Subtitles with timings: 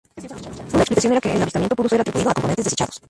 [0.73, 2.99] Una explicación era que el avistamiento pudo ser atribuido a componentes desechados.